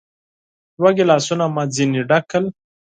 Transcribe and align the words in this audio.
دوه 0.77 0.89
ګیلاسونه 0.97 1.45
مو 1.53 1.63
ځینې 1.75 2.01
ډک 2.09 2.23
کړل. 2.31 2.45